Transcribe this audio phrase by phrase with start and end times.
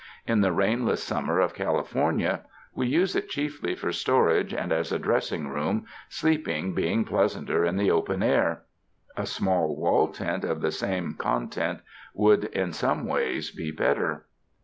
[0.25, 2.41] In the rainless summer of California,
[2.73, 7.77] we use it chiefly for storage and as a dressing room, sleeping being pleasanter in
[7.77, 8.63] the open air.
[9.15, 11.81] A small wall tent of the same con tent
[12.15, 14.25] would in some ways be better.